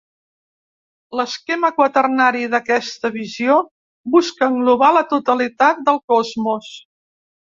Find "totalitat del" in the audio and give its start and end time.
5.13-6.01